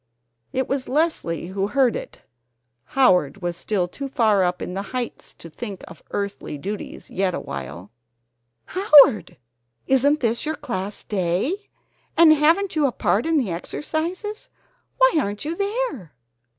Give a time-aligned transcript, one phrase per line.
[0.51, 2.23] It was Leslie who heard it.
[2.85, 7.91] Howard was still too far upon the heights to think of earthly duties yet awhile.
[8.65, 9.37] "Howard!
[9.85, 11.69] Isn't this your Class Day?
[12.17, 14.49] And haven't you a part in the exercises?
[14.97, 16.13] Why aren't you there?"